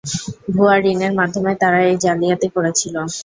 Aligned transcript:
ভুয়া 0.53 0.75
ঋণের 0.85 1.13
মাধ্যমে 1.19 1.51
তারা 1.61 1.79
এই 1.89 1.95
জালিয়াতি 2.03 2.47
করেছিল। 2.55 2.95